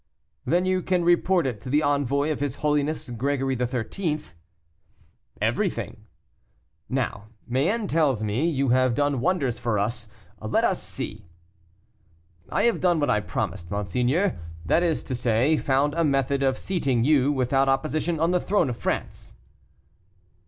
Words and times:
"Then 0.45 0.65
you 0.65 0.81
can 0.81 1.05
report 1.05 1.45
it 1.45 1.61
to 1.61 1.69
the 1.69 1.83
envoy 1.83 2.31
of 2.31 2.39
his 2.39 2.55
Holiness 2.65 3.11
Gregory 3.11 3.55
XIII.?" 3.55 4.19
"Everything." 5.39 6.07
"Now, 6.89 7.27
Mayenne 7.47 7.87
tells 7.87 8.23
me 8.23 8.49
you 8.49 8.69
have 8.69 8.95
done 8.95 9.19
wonders 9.21 9.59
for 9.59 9.77
us; 9.77 10.07
let 10.41 10.63
us 10.63 10.81
see." 10.81 11.27
"I 12.49 12.63
have 12.63 12.81
done 12.81 12.99
what 12.99 13.11
I 13.11 13.19
promised, 13.19 13.69
monseigneur; 13.69 14.39
that 14.65 14.81
is 14.81 15.03
to 15.03 15.13
say, 15.13 15.55
found 15.55 15.93
a 15.93 16.03
method 16.03 16.41
of 16.41 16.57
seating 16.57 17.03
you, 17.03 17.31
without 17.31 17.69
opposition, 17.69 18.19
on 18.19 18.31
the 18.31 18.41
throne 18.41 18.71
of 18.71 18.77
France!" 18.77 19.35